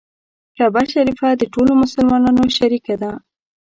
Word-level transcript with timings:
کعبه 0.57 0.83
شریفه 0.93 1.29
د 1.35 1.41
ټولو 1.53 1.71
مسلمانانو 1.83 2.43
شریکه 2.57 2.95
ده. 3.01 3.11